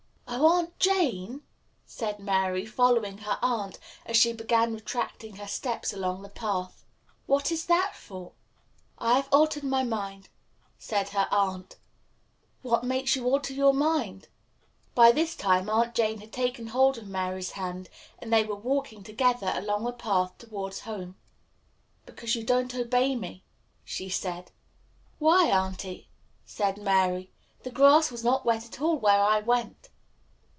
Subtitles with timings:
[0.33, 1.41] "Oh, Aunt Jane!"
[1.85, 3.77] said Mary, following her aunt
[4.07, 6.83] as she began retracing her steps along the path.
[7.27, 8.31] "What is that for?"
[8.97, 10.29] "I have altered my mind,"
[10.79, 11.75] said her aunt.
[12.63, 14.29] "What makes you alter your mind?"
[14.95, 19.03] By this time Aunt Jane had taken hold of Mary's hand, and they were walking
[19.03, 21.17] together along the path towards home.
[22.07, 23.43] "Because you don't obey me,"
[23.83, 24.51] she said.
[25.19, 26.07] "Why, auntie,"
[26.45, 27.31] said Mary,
[27.63, 29.89] "the grass was not wet at all where I went."